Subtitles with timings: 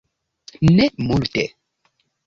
[0.71, 1.47] Ne multe.